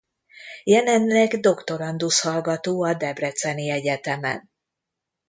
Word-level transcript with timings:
Jelenleg 0.63 1.39
doktorandusz 1.39 2.19
hallgató 2.21 2.83
a 2.83 2.93
Debreceni 2.93 3.69
Egyetemen. 3.69 4.51